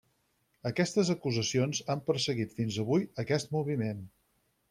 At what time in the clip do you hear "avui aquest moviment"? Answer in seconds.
2.85-4.03